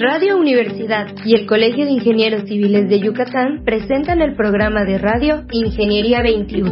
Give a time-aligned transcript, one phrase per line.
[0.00, 5.42] Radio Universidad y el Colegio de Ingenieros Civiles de Yucatán presentan el programa de radio
[5.50, 6.70] Ingeniería 21.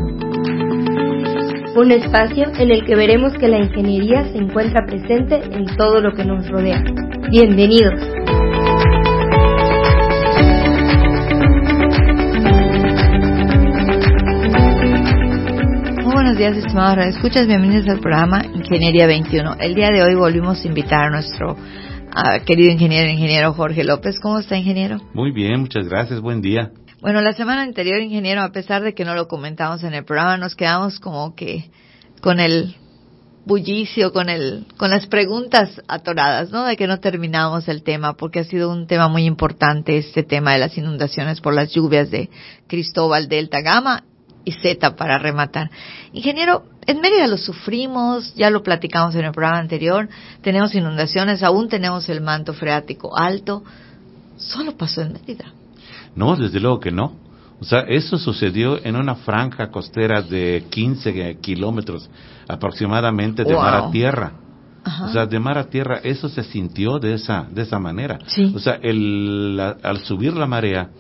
[1.75, 6.15] Un espacio en el que veremos que la ingeniería se encuentra presente en todo lo
[6.15, 6.85] que nos rodea.
[7.29, 7.95] Bienvenidos.
[16.05, 19.57] Muy buenos días, estimados escuchas, bienvenidos al programa Ingeniería 21.
[19.59, 21.57] El día de hoy volvimos a invitar a nuestro
[22.45, 24.19] querido ingeniero, ingeniero Jorge López.
[24.21, 24.99] ¿Cómo está, ingeniero?
[25.13, 26.71] Muy bien, muchas gracias, buen día.
[27.01, 30.37] Bueno, la semana anterior, ingeniero, a pesar de que no lo comentamos en el programa,
[30.37, 31.71] nos quedamos como que
[32.21, 32.75] con el
[33.45, 36.65] bullicio, con el, con las preguntas atoradas, ¿no?
[36.65, 40.53] De que no terminamos el tema, porque ha sido un tema muy importante este tema
[40.53, 42.29] de las inundaciones por las lluvias de
[42.67, 44.03] Cristóbal Delta Gama
[44.47, 45.71] y Z para rematar.
[46.13, 50.09] Ingeniero, en Mérida lo sufrimos, ya lo platicamos en el programa anterior,
[50.41, 53.65] tenemos inundaciones, aún tenemos el manto freático alto.
[54.37, 55.47] Solo pasó en Mérida.
[56.15, 57.17] No, desde luego que no.
[57.61, 62.09] O sea, eso sucedió en una franja costera de 15 kilómetros
[62.47, 64.33] aproximadamente de mar a tierra.
[65.03, 68.19] O sea, de mar a tierra, eso se sintió de esa, de esa manera.
[68.55, 70.91] O sea, el, al subir la marea,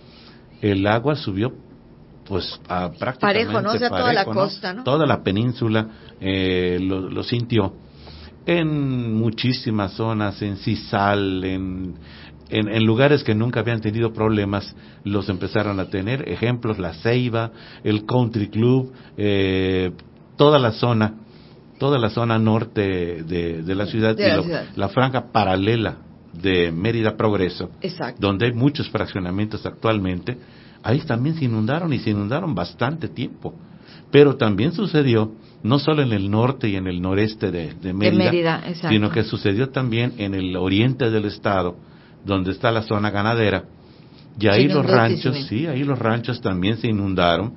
[0.61, 1.53] el agua subió
[2.27, 3.73] pues a prácticamente parejo, ¿no?
[3.73, 4.85] O sea, toda la costa, ¿no?
[4.85, 5.89] Toda la península
[6.21, 7.75] eh, lo, lo, sintió.
[8.45, 11.95] En muchísimas zonas, en Cisal, en,
[12.49, 16.29] en, en, lugares que nunca habían tenido problemas, los empezaron a tener.
[16.29, 17.51] Ejemplos, la Ceiba,
[17.83, 19.93] el Country Club, eh,
[20.37, 21.15] toda la zona,
[21.79, 24.67] toda la zona norte de, de la ciudad, de la, y lo, ciudad.
[24.77, 25.99] la franja paralela
[26.33, 28.19] de Mérida Progreso, Exacto.
[28.21, 30.37] donde hay muchos fraccionamientos actualmente,
[30.87, 33.55] ahí también se inundaron y se inundaron bastante tiempo.
[34.13, 35.33] Pero también sucedió,
[35.65, 39.11] no solo en el norte y en el noreste de, de Mérida, de Mérida sino
[39.11, 41.77] que sucedió también en el oriente del estado,
[42.25, 43.65] donde está la zona ganadera.
[44.39, 47.55] Y ahí los ranchos, sí, ahí los ranchos también se inundaron,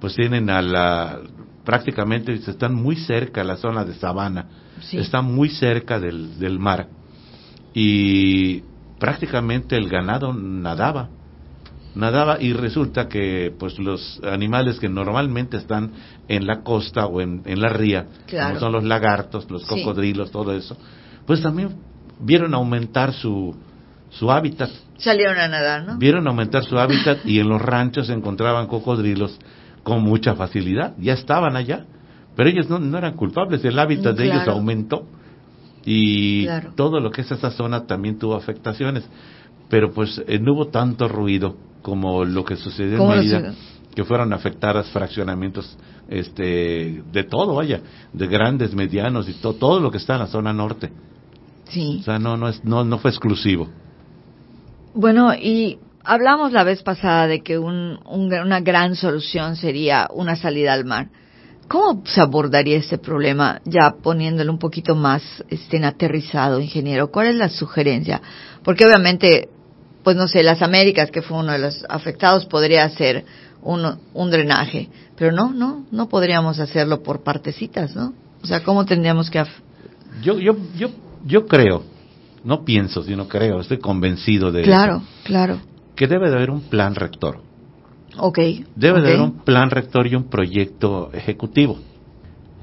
[0.00, 1.20] pues tienen a la,
[1.64, 4.46] prácticamente están muy cerca la zona de sabana,
[4.80, 4.98] sí.
[4.98, 6.88] están muy cerca del, del mar.
[7.74, 8.62] Y
[8.98, 11.10] prácticamente el ganado nadaba,
[11.94, 15.92] nadaba y resulta que pues los animales que normalmente están
[16.28, 18.48] en la costa o en, en la ría, claro.
[18.48, 20.32] como son los lagartos, los cocodrilos, sí.
[20.32, 20.76] todo eso,
[21.26, 21.76] pues también
[22.20, 23.54] vieron aumentar su,
[24.10, 24.70] su hábitat.
[24.96, 25.98] Salieron a nadar, ¿no?
[25.98, 29.38] Vieron aumentar su hábitat y en los ranchos se encontraban cocodrilos
[29.82, 31.84] con mucha facilidad, ya estaban allá,
[32.36, 34.16] pero ellos no, no eran culpables, el hábitat claro.
[34.16, 35.06] de ellos aumentó
[35.84, 36.72] y claro.
[36.76, 39.04] todo lo que es esa zona también tuvo afectaciones,
[39.68, 43.54] pero pues eh, no hubo tanto ruido como lo que sucedió en Mérida,
[43.94, 45.76] que fueron afectadas fraccionamientos
[46.08, 47.80] este de todo, vaya,
[48.12, 50.90] de grandes, medianos y to, todo lo que está en la zona norte.
[51.68, 51.98] Sí.
[52.00, 53.68] O sea, no no es no no fue exclusivo.
[54.94, 60.36] Bueno, y hablamos la vez pasada de que un, un, una gran solución sería una
[60.36, 61.08] salida al mar.
[61.68, 67.10] ¿Cómo se abordaría este problema ya poniéndolo un poquito más este, aterrizado, ingeniero?
[67.10, 68.20] ¿Cuál es la sugerencia?
[68.62, 69.48] Porque obviamente,
[70.02, 73.24] pues no sé, las Américas, que fue uno de los afectados, podría hacer
[73.62, 78.12] un, un drenaje, pero no, no, no podríamos hacerlo por partecitas, ¿no?
[78.42, 79.44] O sea, ¿cómo tendríamos que...?
[80.22, 80.88] Yo, yo, yo,
[81.24, 81.84] yo creo,
[82.44, 85.06] no pienso, sino creo, estoy convencido de claro, eso.
[85.24, 85.60] Claro,
[85.94, 87.40] Que debe de haber un plan rector.
[88.18, 88.38] Ok.
[88.74, 89.02] Debe okay.
[89.02, 91.78] de haber un plan rector y un proyecto ejecutivo.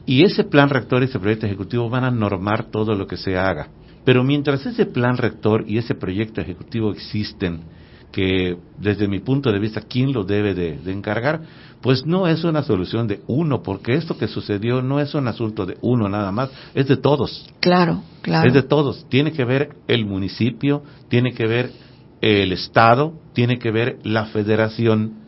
[0.06, 3.38] Y ese plan rector y ese proyecto ejecutivo van a normar todo lo que se
[3.38, 3.70] haga.
[4.06, 7.62] Pero mientras ese plan rector y ese proyecto ejecutivo existen,
[8.12, 11.42] que desde mi punto de vista, ¿quién lo debe de, de, encargar?
[11.82, 15.66] Pues no es una solución de uno, porque esto que sucedió no es un asunto
[15.66, 17.48] de uno nada más, es de todos.
[17.60, 18.48] Claro, claro.
[18.48, 19.06] Es de todos.
[19.10, 21.72] Tiene que ver el municipio, tiene que ver
[22.22, 25.20] el Estado, tiene que ver la federación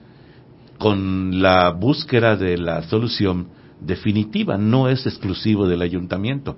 [0.77, 3.47] con la búsqueda de la solución
[3.79, 4.57] definitiva.
[4.57, 6.57] No es exclusivo del ayuntamiento,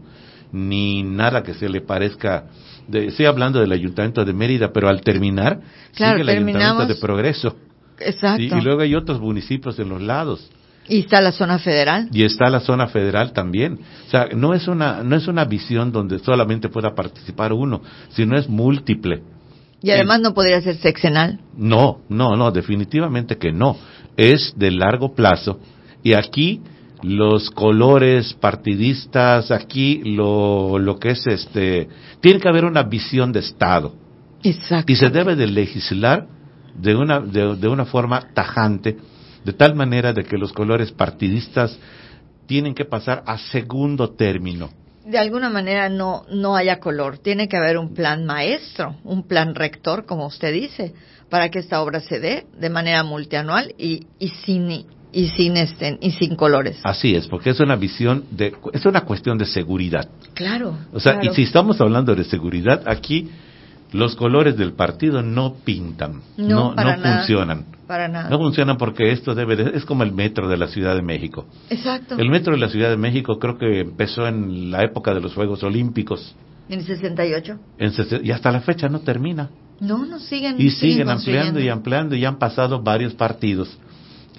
[0.54, 2.46] ni nada que se le parezca
[2.88, 5.60] de, estoy hablando del Ayuntamiento de Mérida, pero al terminar
[5.96, 7.58] claro, sigue el Ayuntamiento de Progreso.
[8.00, 8.42] Exacto.
[8.42, 8.50] ¿sí?
[8.56, 10.50] Y luego hay otros municipios en los lados.
[10.88, 12.10] Y está la zona federal.
[12.12, 13.80] Y está la zona federal también.
[14.06, 18.38] O sea, no es una no es una visión donde solamente pueda participar uno, sino
[18.38, 19.24] es múltiple.
[19.82, 21.40] Y además no podría ser sexenal.
[21.58, 23.78] No, no, no, definitivamente que no.
[24.16, 25.60] Es de largo plazo.
[26.04, 26.62] Y aquí
[27.04, 31.90] los colores partidistas, aquí lo, lo que es este,
[32.22, 33.94] tiene que haber una visión de Estado.
[34.42, 34.92] Exacto.
[34.92, 36.28] Y se debe de legislar
[36.76, 38.98] de una, de, de una forma tajante,
[39.44, 41.78] de tal manera de que los colores partidistas
[42.48, 44.70] tienen que pasar a segundo término.
[45.06, 47.18] de alguna manera no, no haya color.
[47.18, 50.94] Tiene que haber un plan maestro, un plan rector, como usted dice,
[51.30, 54.68] para que esta obra se dé de manera multianual y, y sin
[55.14, 56.80] y sin este, y sin colores.
[56.84, 60.10] Así es, porque es una visión de es una cuestión de seguridad.
[60.34, 60.76] Claro.
[60.92, 61.32] O sea, claro.
[61.32, 63.30] y si estamos hablando de seguridad, aquí
[63.92, 67.18] los colores del partido no pintan, No, no, para no nada.
[67.18, 67.66] funcionan.
[67.86, 68.30] Para nada.
[68.30, 71.46] No funcionan porque esto debe de- es como el metro de la Ciudad de México.
[71.70, 72.16] Exacto.
[72.18, 75.34] El metro de la Ciudad de México creo que empezó en la época de los
[75.36, 76.36] Juegos Olímpicos
[76.70, 77.60] En el 68.
[77.78, 77.92] en
[78.24, 79.50] y hasta la fecha no termina.
[79.80, 80.56] No, no siguen.
[80.58, 83.78] Y siguen ampliando y ampliando y han pasado varios partidos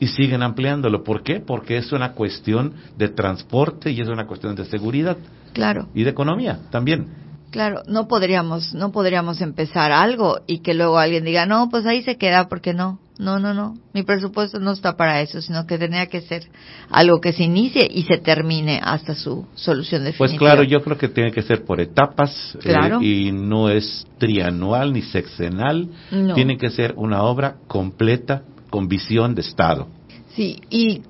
[0.00, 1.04] y siguen ampliándolo.
[1.04, 1.40] ¿Por qué?
[1.40, 5.16] Porque es una cuestión de transporte y es una cuestión de seguridad
[5.52, 5.88] Claro.
[5.94, 7.08] y de economía también.
[7.50, 12.02] Claro, no podríamos, no podríamos empezar algo y que luego alguien diga, no, pues ahí
[12.02, 15.78] se queda, porque no, no, no, no, mi presupuesto no está para eso, sino que
[15.78, 16.48] tendría que ser
[16.90, 20.18] algo que se inicie y se termine hasta su solución definitiva.
[20.18, 23.00] Pues claro, yo creo que tiene que ser por etapas eh, Claro.
[23.00, 26.34] y no es trianual ni sexenal, No.
[26.34, 28.42] tiene que ser una obra completa
[28.74, 29.86] con visión de Estado.
[30.34, 31.02] Sí, y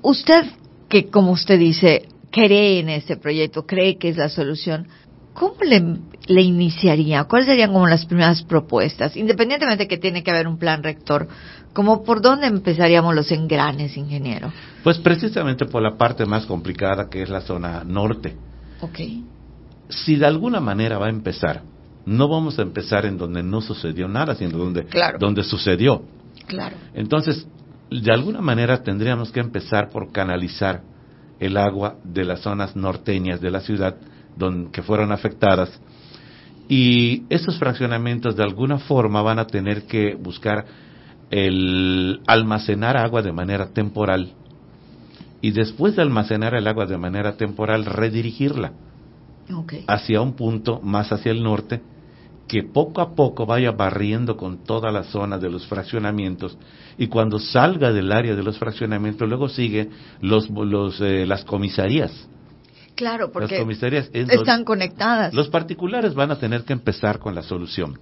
[0.00, 0.44] usted,
[0.88, 4.86] que como usted dice, cree en este proyecto, cree que es la solución,
[5.34, 5.82] ¿cómo le,
[6.28, 7.24] le iniciaría?
[7.24, 9.16] ¿Cuáles serían como las primeras propuestas?
[9.16, 11.26] Independientemente que tiene que haber un plan rector,
[11.72, 14.52] como por dónde empezaríamos los engranes, ingeniero?
[14.84, 18.36] Pues precisamente por la parte más complicada que es la zona norte.
[18.82, 19.00] Ok.
[19.88, 21.60] Si de alguna manera va a empezar,
[22.06, 25.18] no vamos a empezar en donde no sucedió nada, sino donde, Claro.
[25.18, 26.02] donde sucedió.
[26.48, 26.76] Claro.
[26.94, 27.46] Entonces,
[27.90, 30.82] de alguna manera tendríamos que empezar por canalizar
[31.38, 33.96] el agua de las zonas norteñas de la ciudad
[34.36, 35.80] don- que fueron afectadas
[36.68, 40.66] y esos fraccionamientos de alguna forma van a tener que buscar
[41.30, 44.32] el almacenar agua de manera temporal
[45.40, 48.72] y después de almacenar el agua de manera temporal redirigirla
[49.54, 49.74] Ok.
[49.86, 51.80] hacia un punto más hacia el norte
[52.48, 56.56] que poco a poco vaya barriendo con toda la zona de los fraccionamientos
[56.96, 59.90] y cuando salga del área de los fraccionamientos luego sigue
[60.22, 62.10] los, los eh, las comisarías.
[62.94, 65.32] Claro, las porque comisarías es están conectadas.
[65.34, 67.98] los particulares van a tener que empezar con la solución.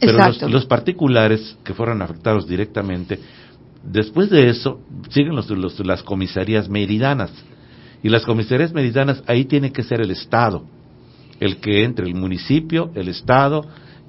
[0.00, 3.18] Pero los, los particulares que fueron afectados directamente
[3.82, 7.30] después de eso siguen los, los- las comisarías meridanas.
[8.02, 10.64] Y las comisarías meridanas ahí tiene que ser el estado
[11.40, 13.64] el que entre el municipio el estado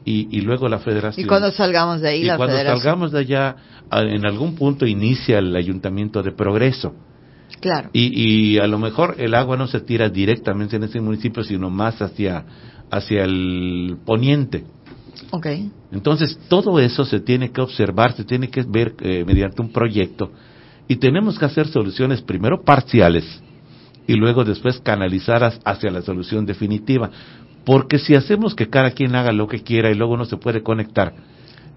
[0.06, 2.82] y, y luego la federación y cuando salgamos de ahí, y la cuando federación.
[2.82, 3.56] salgamos de allá
[3.92, 6.94] en algún punto inicia el ayuntamiento de progreso
[7.60, 7.90] Claro.
[7.94, 11.70] y, y a lo mejor el agua no se tira directamente en ese municipio sino
[11.70, 12.44] más hacia
[12.90, 14.64] hacia el poniente
[15.34, 15.48] Ok.
[15.92, 20.32] entonces, todo eso se tiene que observar, se tiene que ver eh, mediante un proyecto
[20.88, 23.24] y tenemos que hacer soluciones primero parciales
[24.12, 27.10] y luego después canalizadas hacia la solución definitiva.
[27.66, 30.62] Porque si hacemos que cada quien haga lo que quiera y luego no se puede
[30.64, 31.14] conectar,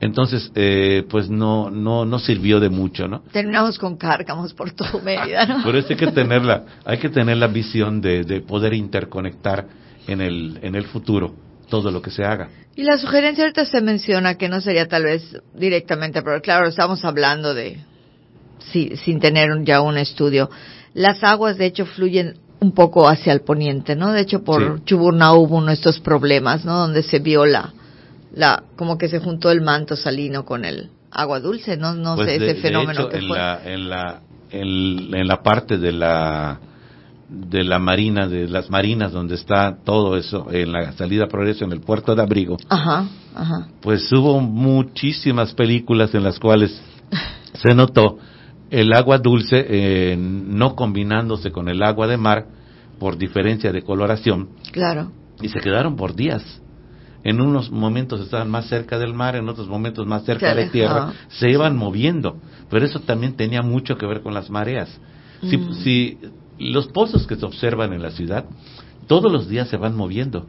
[0.01, 3.21] entonces eh, pues no, no, no sirvió de mucho, ¿no?
[3.33, 5.63] Terminamos con cárcamos por todo Mérida, ¿no?
[5.63, 9.67] Por eso hay que tener la, hay que tener la visión de, de poder interconectar
[10.07, 11.35] en el, en el futuro
[11.69, 12.49] todo lo que se haga.
[12.77, 17.05] Y la sugerencia ahorita se menciona que no sería tal vez directamente, pero claro, estamos
[17.05, 17.79] hablando de,
[18.73, 20.51] sí, sin tener un- ya un estudio.
[20.95, 24.13] Las aguas, de hecho, fluyen un poco hacia el poniente, ¿no?
[24.13, 24.85] De hecho, por Sí.
[24.87, 26.79] Chuburná hubo uno de estos problemas, ¿no?
[26.79, 27.73] Donde se vio la,
[28.33, 31.95] la, como que se juntó el manto salino con el agua dulce, ¿no?
[31.95, 33.37] No Pues sé de- ese fenómeno hecho, que en fue.
[33.39, 34.21] La, en, la,
[34.51, 36.61] en, en la parte de la
[37.29, 41.73] de la marina, de las marinas donde está todo eso, en la salida progreso, en
[41.73, 43.67] el puerto de abrigo, Ajá, ajá.
[43.81, 46.81] pues hubo muchísimas películas en las cuales
[47.55, 48.19] se notó
[48.81, 52.47] el agua dulce eh, no combinándose con el agua de mar
[52.99, 55.11] por diferencia de coloración Claro.
[55.41, 56.61] y se quedaron por días.
[57.23, 60.69] En unos momentos estaban más cerca del mar, en otros momentos más cerca Se de
[60.69, 62.37] tierra, se iban moviendo,
[62.69, 65.01] pero eso también tenía mucho que ver con las mareas.
[65.49, 65.73] Si, Mm.
[65.83, 66.19] si
[66.59, 68.45] los pozos que se observan en la ciudad,
[69.07, 70.47] todos los días se van moviendo.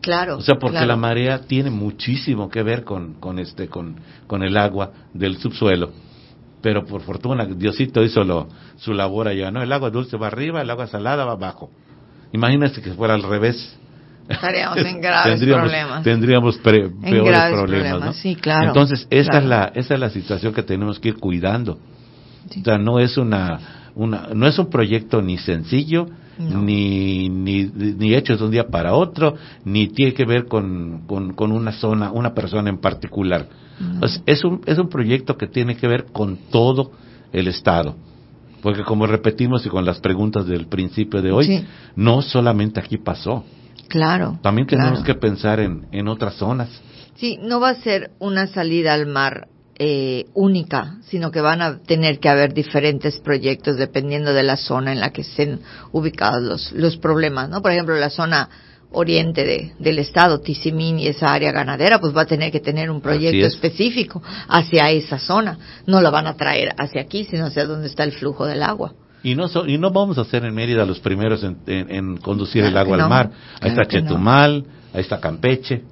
[0.00, 0.36] Claro.
[0.36, 0.88] O sea, porque claro.
[0.88, 5.90] la marea tiene muchísimo que ver con, con este, con, con el agua del subsuelo.
[6.62, 9.62] Pero por fortuna, Diosito hizo lo, su labor allá, ¿no?
[9.62, 11.70] El agua dulce va arriba, el agua salada va abajo.
[12.32, 13.76] Imagínate que fuera al revés.
[14.28, 16.02] Estaríamos en graves tendríamos, problemas.
[16.04, 18.12] Tendríamos pre- En peores graves problemas, problemas, ¿no?
[18.12, 19.44] sí, claro, Entonces, esa, claro.
[19.44, 21.78] es la, esa es la situación que tenemos que ir cuidando.
[22.48, 22.60] Sí.
[22.60, 26.06] O sea, no es una, una, no es un proyecto ni sencillo,
[26.38, 26.62] No.
[26.62, 31.34] ni, ni, ni hecho de un día para otro, ni tiene que ver con, con,
[31.34, 33.46] con una zona, una persona en particular.
[33.82, 34.06] No.
[34.26, 36.92] Es un, es un proyecto que tiene que ver con todo
[37.32, 37.96] el Estado.
[38.62, 43.44] Porque como repetimos y con las preguntas del principio de hoy, no solamente aquí pasó.
[43.88, 44.38] Claro.
[44.40, 46.68] También tenemos que pensar en, en otras zonas.
[47.16, 49.48] Sí, no va a ser una salida al mar
[49.78, 54.92] eh, única, sino que van a tener que haber diferentes proyectos dependiendo de la zona
[54.92, 55.60] en la que estén
[55.90, 57.62] ubicados los, los problemas, ¿no?
[57.62, 58.48] Por ejemplo, la zona
[58.92, 62.90] oriente de, del estado, Tizimín y esa área ganadera, pues va a tener que tener
[62.90, 65.58] un proyecto específico hacia esa zona.
[65.86, 68.92] No la van a traer hacia aquí, sino hacia donde está el flujo del agua.
[69.22, 73.02] Y no, y no vamos a ser en Mérida los primeros en, conducir el agua
[73.02, 73.30] al mar.
[73.60, 75.82] Ahí está Chetumal, ahí está Campeche.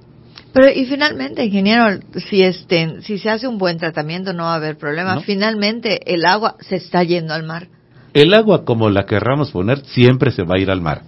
[0.53, 4.55] Pero y finalmente, ingeniero, si este, si se hace un buen tratamiento no va a
[4.55, 5.21] haber problema.
[5.21, 7.69] Finalmente el agua se está yendo al mar.
[8.13, 11.03] El agua como la querramos poner siempre se va a ir al mar.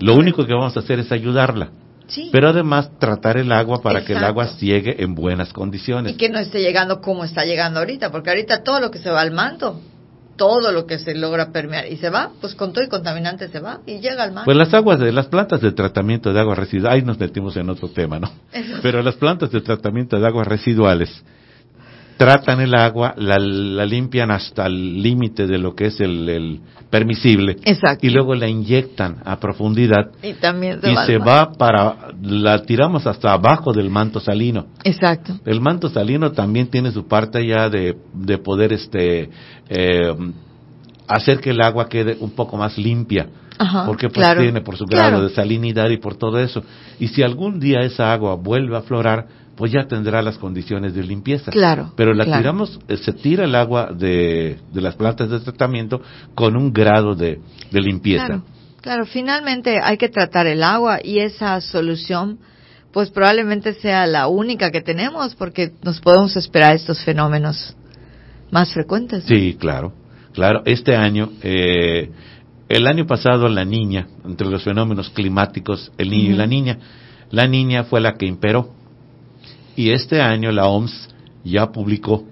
[0.00, 1.70] Lo único que vamos a hacer es ayudarla.
[2.06, 2.30] Sí.
[2.32, 6.14] Pero además tratar el agua para que el agua llegue en buenas condiciones.
[6.14, 9.10] Y que no esté llegando como está llegando ahorita, porque ahorita todo lo que se
[9.10, 9.78] va al manto,
[10.38, 13.60] todo lo que se logra permear y se va, pues con todo y contaminante se
[13.60, 14.46] va y llega al mar.
[14.46, 17.68] Pues las aguas de las plantas de tratamiento de aguas residuales, ahí nos metimos en
[17.68, 18.30] otro tema, ¿no?
[18.80, 21.22] Pero las plantas de tratamiento de aguas residuales
[22.18, 23.38] tratan el agua, la,
[23.86, 26.60] limpian hasta el límite de lo que es el,
[26.90, 27.56] permisible.
[27.64, 28.04] Exacto.
[28.04, 30.10] Y luego la inyectan a profundidad.
[30.22, 34.66] Y también se, y se va para, la tiramos hasta abajo del manto salino.
[34.84, 35.38] Exacto.
[35.46, 39.30] El manto salino también tiene su parte ya de, de poder este,
[39.68, 40.12] eh,
[41.06, 43.28] hacer que el agua quede un poco más limpia.
[43.60, 46.62] Ajá, porque pues tiene por su grado de salinidad y por todo eso.
[47.00, 49.26] Y si algún día esa agua vuelve a aflorar,
[49.58, 51.50] pues ya tendrá las condiciones de limpieza.
[51.50, 51.92] Claro.
[51.96, 56.00] Pero la tiramos, eh, se tira el agua de, de, las plantas de tratamiento
[56.36, 57.40] con un grado de,
[57.72, 58.26] de limpieza.
[58.26, 58.44] Claro,
[58.80, 62.38] claro, finalmente hay que tratar el agua y esa solución
[62.92, 67.74] pues probablemente sea la única que tenemos porque nos podemos esperar estos fenómenos
[68.52, 69.24] más frecuentes.
[69.24, 69.92] Sí, claro,
[70.34, 70.62] claro.
[70.66, 72.12] Este año, eh,
[72.68, 76.78] el año pasado la niña, entre los fenómenos climáticos, el niño y la niña,
[77.32, 78.77] la niña fue la que imperó
[79.78, 81.08] y este año la OMS
[81.44, 82.24] ya publicó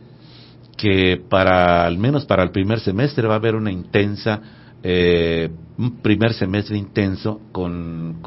[0.76, 4.40] que para, al menos para el primer semestre, va a haber una intensa,
[4.82, 5.48] eh,
[5.78, 8.18] un primer semestre intenso con,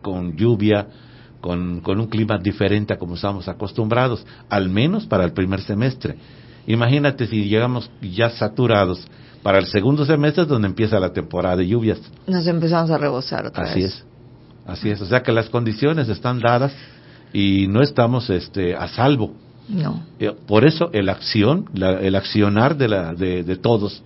[0.00, 0.86] con, lluvia,
[1.40, 6.14] con, con, un clima diferente a como estamos acostumbrados, al menos para el primer semestre.
[6.68, 9.04] Imagínate si llegamos ya saturados
[9.42, 12.00] para el segundo semestre donde empieza la temporada de lluvias.
[12.28, 13.94] Nos empezamos a rebosar otra Así vez.
[13.94, 14.04] es.
[14.64, 16.72] Así es, o sea que las condiciones están dadas
[17.34, 19.34] y no estamos este, a salvo.
[19.68, 20.06] No.
[20.20, 24.02] Eh, por eso el acción, el accionar de, la, de, todos,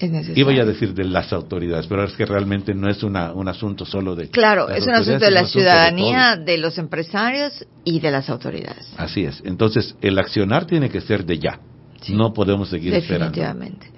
[0.00, 3.48] es Iba a decir de las autoridades, pero es que realmente no es una, un
[3.48, 4.28] asunto solo de.
[4.28, 8.92] Claro, es un asunto de la ciudadanía, de, los empresarios y de las autoridades.
[8.96, 9.40] Así es.
[9.44, 11.60] Entonces, el accionar tiene que ser de ya.
[12.08, 13.26] No podemos seguir esperando.
[13.26, 13.93] Definitivamente.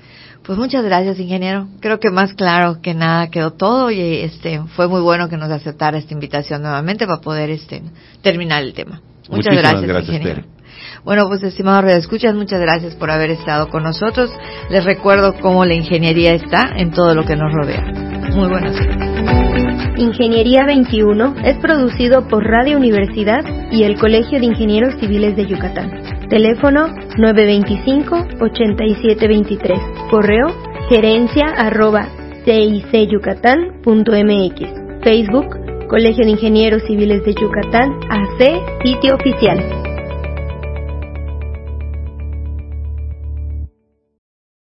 [0.46, 1.66] Pues muchas gracias, ingeniero.
[1.80, 5.50] Creo que más claro que nada quedó todo y este fue muy bueno que nos
[5.50, 7.82] aceptara esta invitación nuevamente para poder este
[8.22, 9.00] terminar el tema.
[9.28, 10.44] Muchas gracias, ingeniero.
[11.04, 14.30] Bueno, pues estimados escuchas, muchas gracias por haber estado con nosotros.
[14.70, 17.82] Les recuerdo cómo la ingeniería está en todo lo que nos rodea.
[18.34, 18.76] Muy buenas
[19.96, 26.15] Ingeniería 21 es producido por Radio Universidad y el Colegio de Ingenieros Civiles de Yucatán.
[26.28, 30.10] Teléfono 925-8723.
[30.10, 30.48] Correo
[30.88, 32.08] gerencia arroba.
[35.02, 35.56] Facebook
[35.88, 38.38] Colegio de Ingenieros Civiles de Yucatán AC,
[38.84, 39.85] sitio oficial.